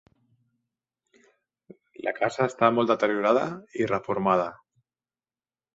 La 2.07 2.15
casa 2.21 2.49
està 2.53 2.73
molt 2.79 2.93
deteriorada 2.95 3.45
i 3.83 3.91
reformada. 3.95 4.51